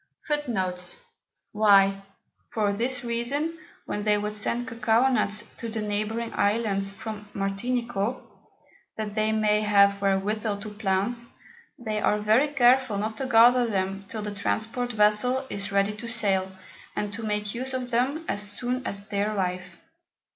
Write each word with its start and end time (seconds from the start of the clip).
FOOTNOTES: 0.27 0.97
[y] 1.53 2.01
For 2.51 2.73
this 2.73 3.03
reason, 3.03 3.59
when 3.85 4.03
they 4.03 4.17
would 4.17 4.33
send 4.35 4.67
Cocao 4.67 5.07
Nuts 5.13 5.43
to 5.59 5.69
the 5.69 5.83
neighbouring 5.83 6.33
Islands 6.33 6.91
from 6.91 7.25
Martinico, 7.35 8.19
that 8.97 9.13
they 9.13 9.31
may 9.31 9.61
have 9.61 10.01
wherewithal 10.01 10.57
to 10.61 10.69
plant, 10.69 11.27
they 11.77 11.99
are 12.01 12.17
very 12.17 12.47
careful 12.47 12.97
not 12.97 13.15
to 13.17 13.27
gather 13.27 13.67
them 13.67 14.05
till 14.07 14.23
the 14.23 14.33
Transport 14.33 14.91
Vessel 14.93 15.45
is 15.51 15.71
ready 15.71 15.95
to 15.97 16.07
sail, 16.07 16.49
and 16.95 17.13
to 17.13 17.21
make 17.21 17.53
use 17.53 17.75
of 17.75 17.91
them 17.91 18.25
as 18.27 18.41
soon 18.41 18.83
as 18.87 19.07
they 19.07 19.21
arrive. 19.23 19.77